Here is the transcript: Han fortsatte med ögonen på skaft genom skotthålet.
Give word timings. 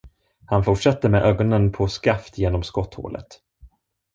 Han 0.45 0.63
fortsatte 0.63 1.09
med 1.09 1.21
ögonen 1.21 1.71
på 1.71 1.87
skaft 1.87 2.37
genom 2.37 2.63
skotthålet. 2.63 3.39